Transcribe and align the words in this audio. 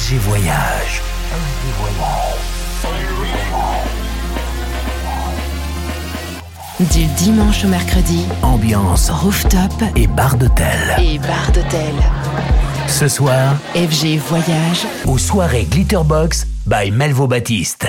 FG 0.00 0.16
Voyage. 0.16 1.02
Du 6.80 7.04
dimanche 7.18 7.64
au 7.64 7.68
mercredi, 7.68 8.24
Ambiance 8.40 9.10
rooftop 9.10 9.60
et 9.96 10.06
bar 10.06 10.36
d'hôtel. 10.36 10.96
et 10.98 11.18
bar 11.18 11.52
d'hôtel. 11.52 11.92
Ce 12.88 13.08
soir, 13.08 13.56
FG 13.74 14.16
Voyage, 14.26 14.86
aux 15.06 15.18
soirées 15.18 15.64
Glitterbox 15.70 16.46
by 16.66 16.90
Melvo 16.90 17.26
Baptiste. 17.26 17.88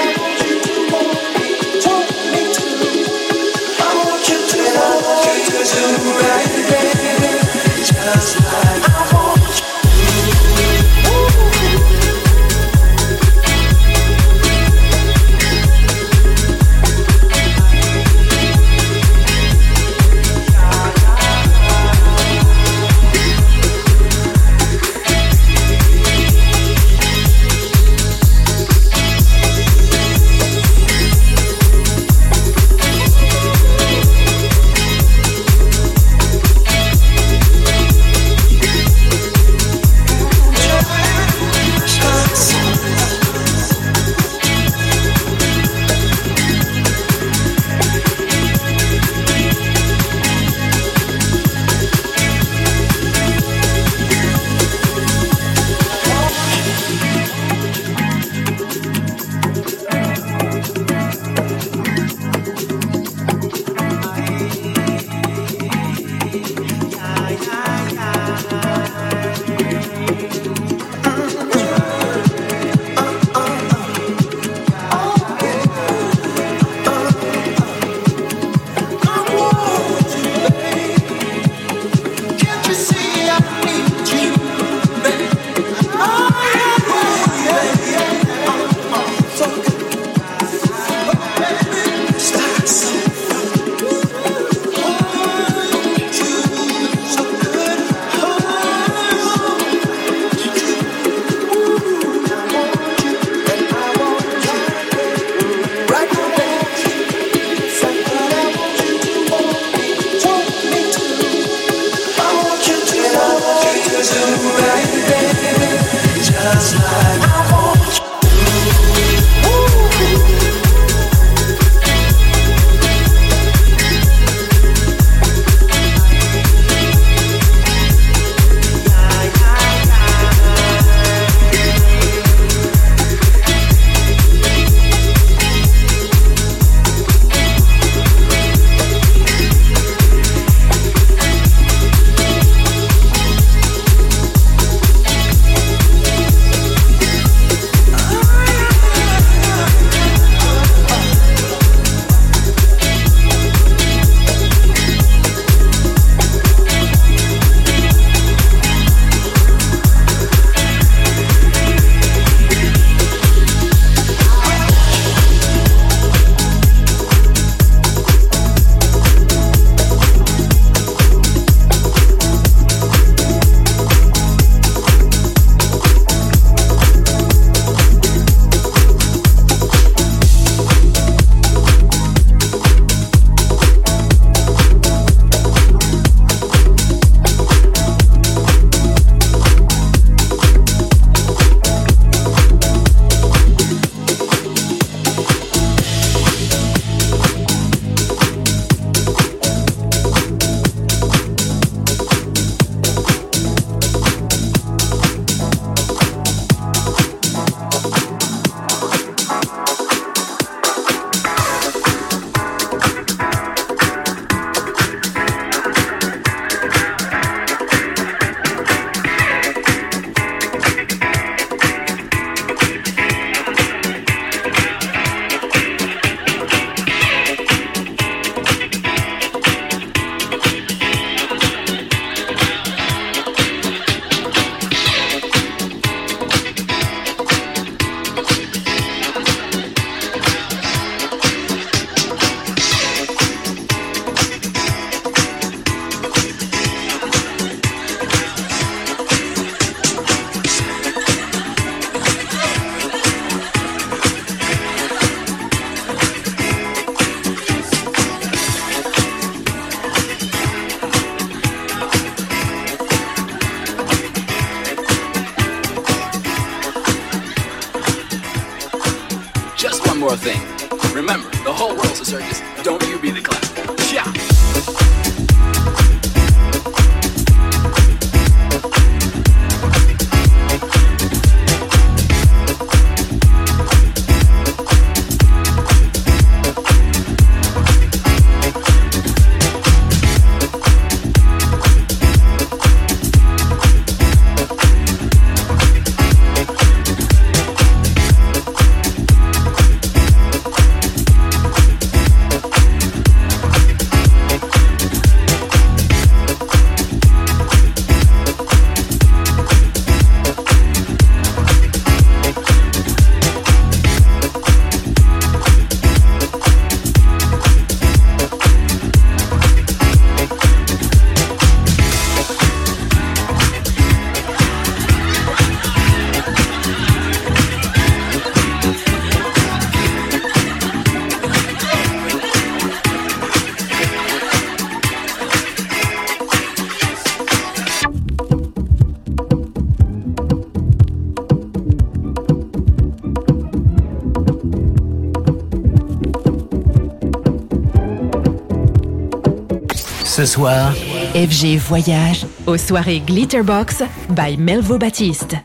Soir, 350.31 350.71
FG 351.13 351.57
Voyage 351.57 352.25
aux 352.47 352.55
soirées 352.55 353.01
Glitterbox 353.01 353.83
by 354.11 354.37
Melvo 354.37 354.77
Baptiste. 354.77 355.35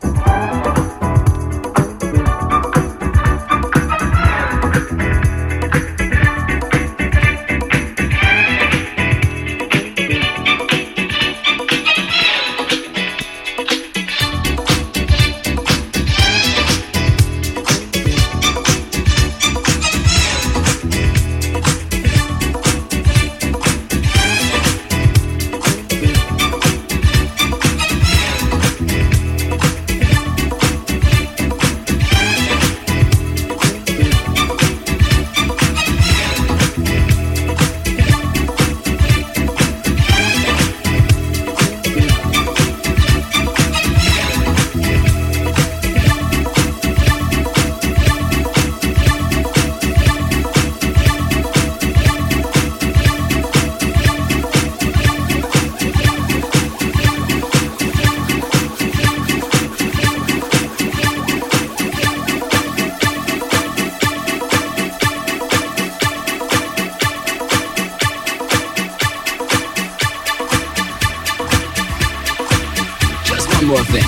more 73.67 73.83
thing. 73.83 74.07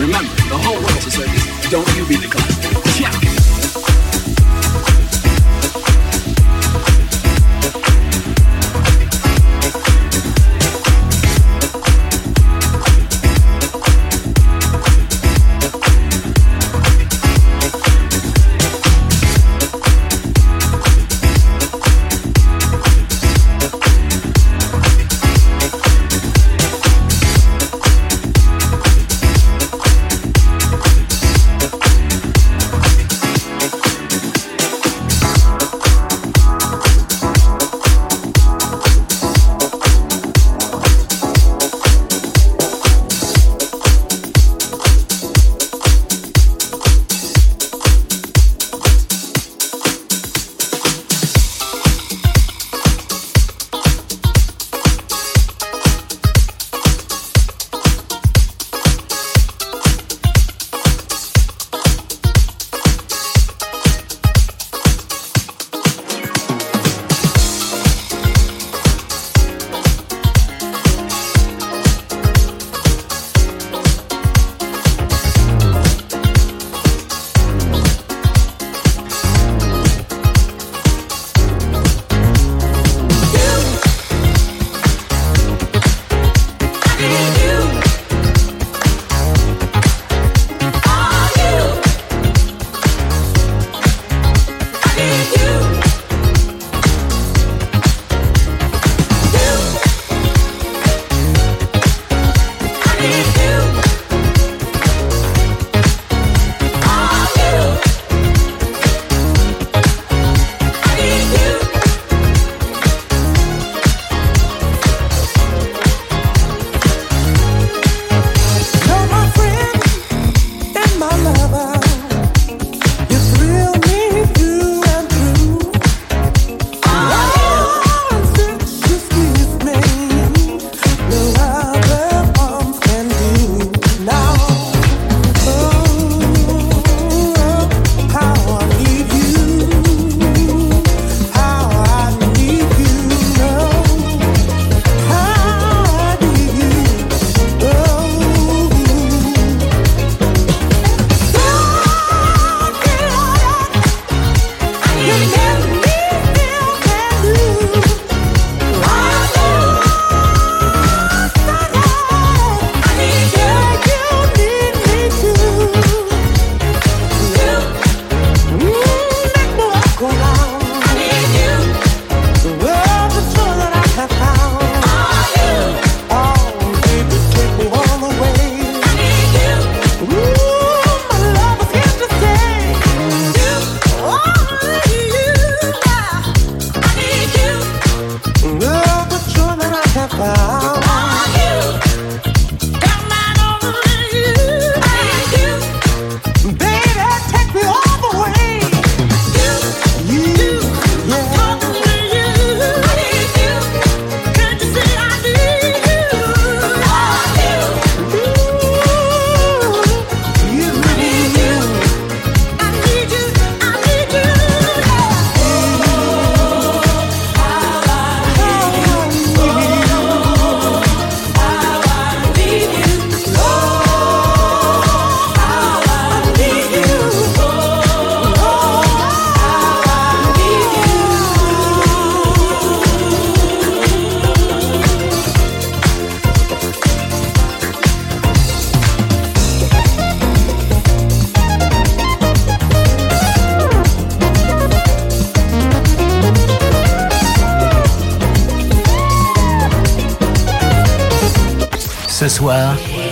Remember, 0.00 0.34
the 0.48 0.56
whole 0.56 0.76
world's 0.76 1.06
a 1.06 1.10
circus. 1.10 1.70
Don't 1.70 1.86
you 1.96 2.06
be 2.06 2.16
the 2.16 2.28
clown. 2.28 2.83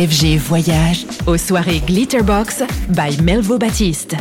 FG 0.00 0.38
Voyage 0.38 1.04
aux 1.26 1.36
soirées 1.36 1.82
Glitterbox 1.86 2.62
by 2.88 3.20
Melvo 3.22 3.58
Baptiste. 3.58 4.16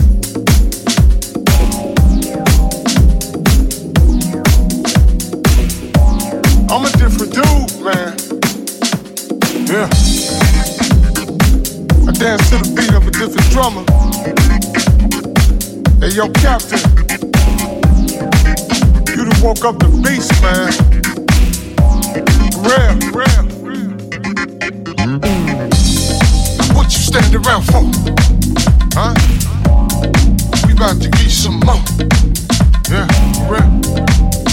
I'm 6.70 6.84
a 6.84 6.92
different 6.98 7.32
dude, 7.32 7.82
man. 7.82 8.14
Yeah. 9.70 9.88
I 12.06 12.12
dance 12.12 12.50
to 12.50 12.58
the 12.58 12.74
beat 12.76 12.94
of 12.94 13.08
a 13.08 13.12
different 13.12 13.50
drummer. 13.52 13.86
Hey, 16.02 16.14
yo, 16.14 16.28
Captain. 16.42 16.80
You 19.16 19.24
done 19.24 19.42
woke 19.42 19.64
up 19.64 19.80
the 19.80 19.88
beast, 20.04 20.42
man. 20.42 20.74
Real, 22.66 23.14
real. 23.14 23.59
Standing 27.10 27.42
around 27.44 27.64
for? 27.64 27.82
Huh? 28.94 29.16
We 30.68 30.74
about 30.74 31.02
to 31.02 31.10
get 31.10 31.32
some 31.32 31.60
more. 31.66 31.82
Yeah, 32.86 33.10
real. 33.50 33.66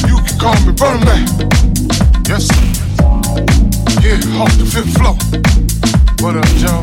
You 0.08 0.16
can 0.24 0.38
call 0.40 0.56
me 0.64 0.72
Burn 0.72 1.04
Man. 1.04 1.28
Yes, 2.24 2.48
sir. 2.48 2.64
Yeah, 4.00 4.40
off 4.40 4.56
the 4.56 4.64
fifth 4.64 4.88
floor. 4.96 5.20
What 6.24 6.40
up, 6.40 6.48
Joe? 6.56 6.80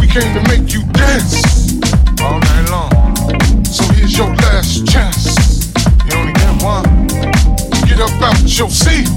We 0.00 0.06
came 0.06 0.30
to 0.30 0.42
make 0.46 0.72
you 0.72 0.86
dance 0.94 1.82
all 2.22 2.38
night 2.38 2.70
long. 2.70 3.16
So 3.64 3.82
here's 3.94 4.16
your 4.16 4.32
last 4.46 4.86
chance. 4.86 5.74
You 6.06 6.14
only 6.18 6.34
get 6.34 6.62
one. 6.62 7.08
Get 7.88 7.98
up 7.98 8.14
out 8.22 8.38
your 8.46 8.70
seat. 8.70 9.08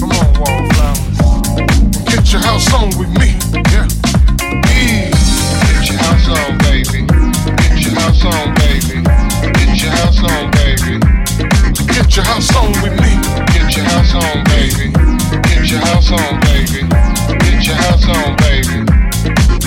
Come 0.00 0.12
on, 0.16 0.32
wallflowers. 0.40 1.18
Get 2.08 2.32
your 2.32 2.40
house 2.40 2.72
on 2.72 2.88
with 2.96 3.12
me. 3.20 3.36
Yeah. 3.70 3.93
Get 6.04 6.12
your 6.12 6.20
house 6.20 6.44
on, 6.44 6.58
baby. 6.58 7.06
Get 7.56 7.80
your 7.80 7.94
house 7.96 8.24
on, 8.24 8.54
baby. 8.54 9.00
Get 9.56 9.80
your 9.80 9.90
house 9.90 10.20
on, 10.20 10.50
baby. 10.52 11.00
Get 11.88 12.16
your 12.16 12.24
house 12.24 12.54
on 12.56 12.72
with 12.82 12.92
me. 13.00 13.16
Get 13.56 13.74
your 13.74 13.84
house 13.88 14.14
on, 14.14 14.44
baby. 14.44 14.92
Get 15.48 15.70
your 15.70 15.80
house 15.80 16.12
on, 16.12 16.40
baby. 16.44 16.84
Get 17.40 17.64
your 17.64 17.76
house 17.76 18.04
on, 18.04 18.36
baby. 18.36 18.84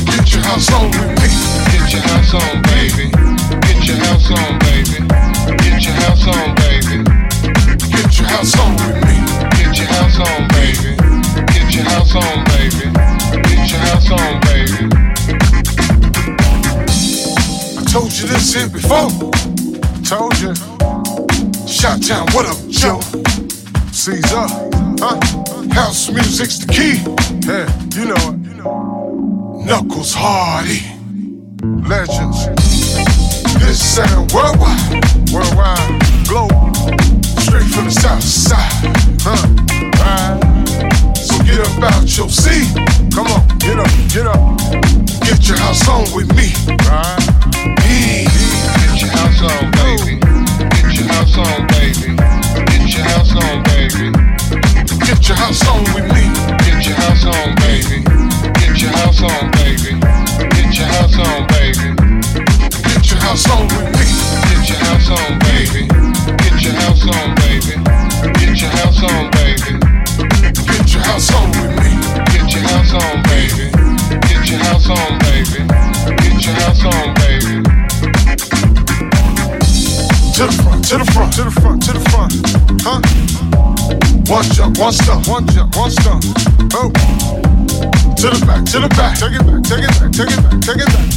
Get 0.06 0.32
your 0.32 0.43
house 0.43 0.69
on 0.73 0.91
with 0.91 1.10
me. 1.17 1.30
Get 1.73 1.91
your 1.91 2.02
house 2.06 2.34
on, 2.34 2.62
baby. 2.62 3.10
Get 3.65 3.88
your 3.88 3.97
house 3.97 4.30
on, 4.30 4.60
baby. 4.62 4.97
Get 5.58 5.82
your 5.82 5.93
house 5.97 6.28
on, 6.28 6.54
baby. 6.54 7.02
Get 7.89 8.13
your 8.13 8.28
house 8.30 8.56
on 8.62 8.76
with 8.78 9.02
me. 9.10 9.17
Get 9.58 9.73
your 9.73 9.88
house 9.89 10.19
on, 10.21 10.47
baby. 10.54 10.93
Get 11.50 11.73
your 11.73 11.84
house 11.84 12.15
on, 12.15 12.43
baby. 12.45 12.93
Get 13.41 13.71
your 13.71 13.80
house 13.80 14.12
on, 14.12 14.39
baby. 14.41 15.07
Told 17.89 18.12
you 18.19 18.28
this 18.28 18.54
here 18.54 18.69
before. 18.69 19.10
Told 20.04 20.38
you. 20.39 20.54
Shot 21.67 22.04
Town, 22.04 22.28
what 22.34 22.45
up, 22.45 22.58
Joe? 22.69 23.00
Caesar, 23.91 24.47
huh? 25.00 25.19
House 25.73 26.10
music's 26.10 26.60
the 26.60 26.67
key. 26.67 27.00
Yeah, 27.47 27.67
you 27.95 28.06
know 28.06 28.23
it. 28.34 29.65
Knuckles 29.65 30.13
Hardy, 30.13 30.84
legends. 31.88 32.47
This 33.60 33.80
sound 33.95 34.32
worldwide, 34.32 35.04
worldwide, 35.32 36.02
global, 36.28 36.73
straight 37.39 37.67
from 37.71 37.86
the 37.86 37.91
south 37.91 38.23
side, 38.23 38.95
huh? 39.21 39.47
Right. 40.00 41.17
So 41.17 41.41
get 41.43 41.60
up 41.60 41.84
out 41.84 42.17
your 42.17 42.30
seat. 42.30 42.67
Come 43.13 43.28
on, 43.28 43.47
get 43.60 43.80
up, 43.80 43.91
get 44.12 44.28
up. 44.28 44.58
Get 45.23 45.47
your 45.47 45.58
house 45.58 45.88
on 45.89 46.04
with 46.15 46.34
me, 46.36 46.54
right? 46.88 47.37
Get 47.58 49.02
your 49.02 49.10
house 49.10 49.41
on, 49.41 49.72
baby. 49.72 50.20
Get 50.70 50.93
your 50.96 51.08
house 51.08 51.38
on, 51.38 51.67
baby. 51.67 52.15
Get 52.65 52.93
your 52.93 53.04
house 53.04 53.36
on, 53.36 53.63
baby. 53.63 54.12
Get 55.06 55.28
your 55.28 55.38
house 55.38 55.67
on 55.67 55.84
with 55.93 56.08
me. 56.13 56.24
Get 56.65 56.86
your 56.86 56.96
house 56.96 57.26
on, 57.26 57.56
baby. 57.56 57.66
One 84.88 84.95
jump, 85.04 85.28
one 85.28 85.45
jump, 85.47 85.76
one 85.76 85.91
stump. 85.91 86.23
Oh. 86.71 86.88
To 88.15 88.28
the 88.32 88.39
back, 88.47 88.63
to 88.71 88.80
the 88.80 88.88
back. 88.95 89.19
Take 89.19 89.36
it 89.36 89.43
back, 89.43 89.60
take 89.67 89.84
it 89.84 89.91
back, 90.00 90.15
take 90.15 90.32
it 90.32 90.39
back, 90.47 90.63
take 90.63 90.80
it 90.80 90.88
back. 90.88 91.12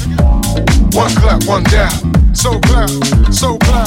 One 0.90 1.14
clap, 1.14 1.46
one 1.46 1.62
down. 1.70 1.94
So 2.34 2.58
clap, 2.66 2.90
so 3.30 3.58
clap. 3.62 3.86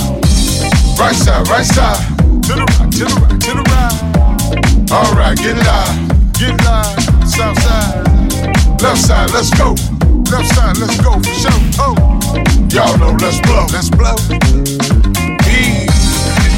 Right 0.95 1.11
side, 1.11 1.43
right 1.51 1.67
side. 1.67 1.99
To 2.47 2.53
the 2.55 2.63
right, 2.63 2.95
to 2.95 3.03
the 3.03 3.15
right, 3.27 3.35
to 3.43 3.51
the 3.59 3.63
right. 3.75 4.87
All 4.87 5.11
right, 5.19 5.35
get 5.35 5.59
it 5.59 5.67
live, 5.67 5.99
get 6.39 6.55
live. 6.63 7.03
South 7.27 7.59
side, 7.59 8.07
left 8.79 9.03
side, 9.03 9.35
let's 9.35 9.51
go. 9.51 9.75
Left 10.31 10.47
side, 10.55 10.79
let's 10.79 10.95
go 11.03 11.19
for 11.19 11.35
sure. 11.43 11.59
Oh, 11.83 11.91
y'all 12.71 12.95
know, 13.03 13.19
let's 13.19 13.35
blow, 13.43 13.67
let's 13.75 13.91
blow. 13.91 14.15
Get 15.43 15.91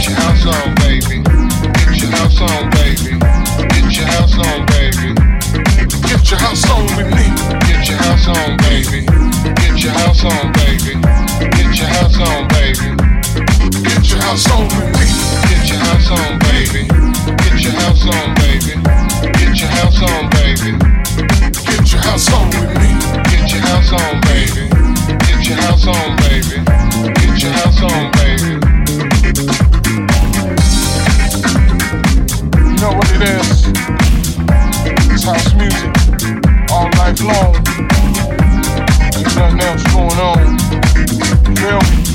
your 0.05 0.13
house 0.13 0.45
on, 0.45 0.77
baby. 0.85 1.25
Get 1.73 2.05
your 2.05 2.13
house 2.13 2.37
on, 2.37 2.69
baby. 2.69 3.14
Get 3.95 4.03
your 4.03 4.11
house 4.11 4.35
on, 4.35 4.65
baby. 4.65 5.13
Get 6.03 6.29
your 6.29 6.39
house 6.39 6.69
on. 6.69 6.85
Get 7.63 7.87
your 7.87 7.97
house 7.97 8.27
on, 8.27 8.57
baby. 8.57 9.05
Get 9.55 9.83
your 9.83 9.93
house 9.93 10.25
on, 10.25 10.51
baby. 10.51 10.99
Get 11.55 11.79
your 11.79 11.87
house 11.87 12.19
on, 12.19 12.47
baby. 12.49 12.91
Get 13.87 14.11
your 14.11 14.19
house 14.19 14.51
on. 14.51 14.67
Get 15.47 15.69
your 15.69 15.79
house 15.79 16.11
on, 16.11 16.39
baby. 16.39 16.83
Get 17.39 17.63
your 17.63 17.71
house 17.71 18.05
on, 18.11 18.35
baby. 18.35 18.75
Get 19.31 19.61
your 19.61 19.69
house 19.69 20.03
on, 20.03 20.29
baby. 20.29 20.75
Get 21.63 21.91
your 21.93 22.01
house 22.01 22.33
on 22.33 22.49
with 22.49 22.75
me. 22.75 22.91
Get 23.31 23.49
your 23.49 23.61
house 23.61 23.93
on, 23.93 24.19
baby. 24.27 24.67
Get 25.23 25.47
your 25.47 25.55
house 25.55 25.87
on, 25.87 26.17
baby. 26.17 26.59
Get 27.15 27.41
your 27.41 27.51
house 27.53 27.81
on, 27.81 28.11
baby. 28.11 28.64
You 32.75 32.81
know 32.81 32.91
what 32.97 33.09
it 33.09 33.21
is? 33.21 33.67
It's 35.09 35.23
house 35.23 35.53
music 35.53 35.95
all 36.69 36.89
night 36.89 37.21
long. 37.21 37.53
There's 39.13 39.35
nothing 39.37 39.61
else 39.61 39.83
going 39.93 40.19
on. 40.19 40.59
Feel 41.55 41.79
me? 41.79 42.14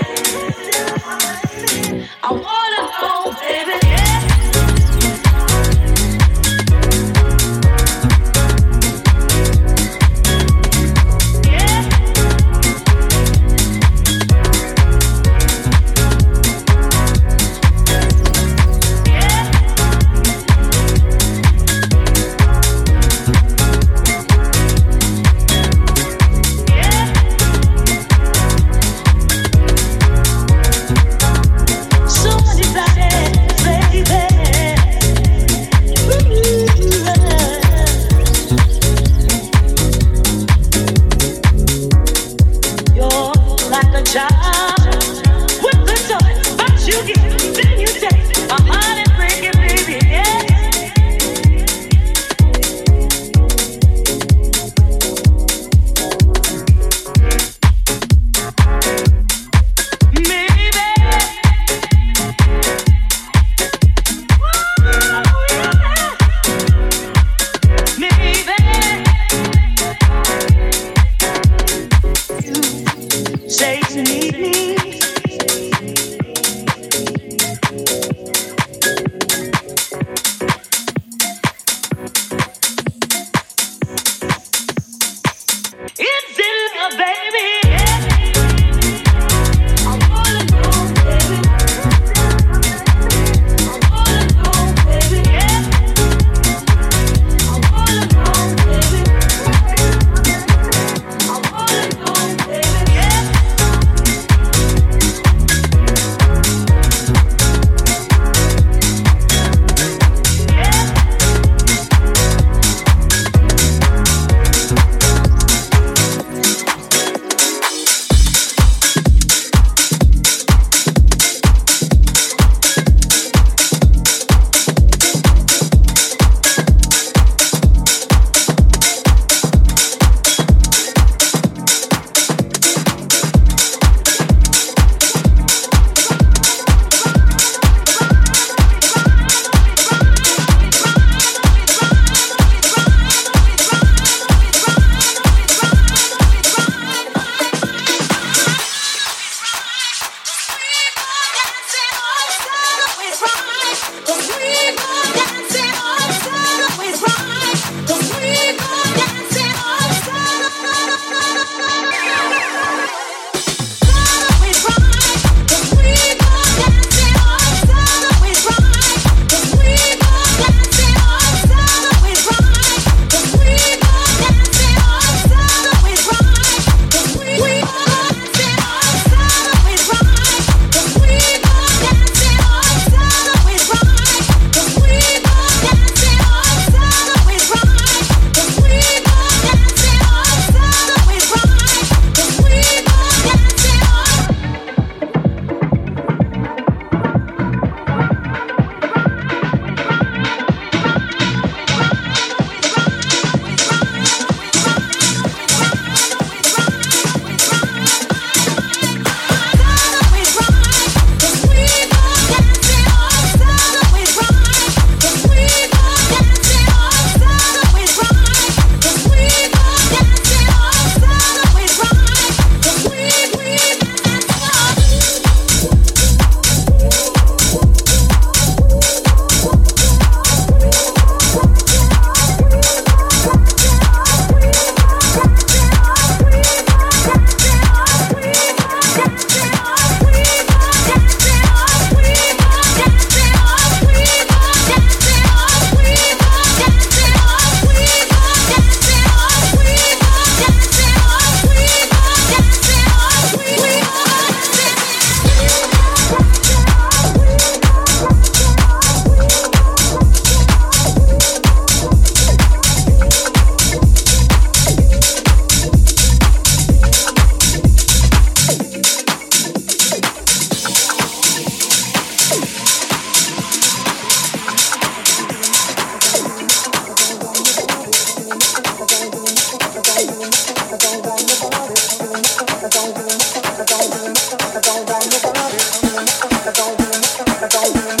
Thank 287.73 287.91
you. 287.91 288.00